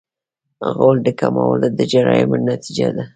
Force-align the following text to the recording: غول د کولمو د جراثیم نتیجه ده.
غول 0.77 0.97
د 1.03 1.07
کولمو 1.19 1.45
د 1.77 1.79
جراثیم 1.91 2.31
نتیجه 2.49 2.87
ده. 2.95 3.03